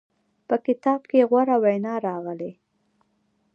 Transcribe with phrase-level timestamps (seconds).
[0.47, 2.51] په کتاب کې غوره ویناوې راغلې.